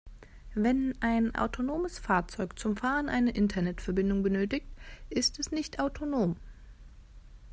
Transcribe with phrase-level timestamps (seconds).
[0.55, 4.65] Wenn ein autonomes Fahrzeug zum Fahren eine Internetverbindung benötigt,
[5.11, 6.37] ist es nicht autonom.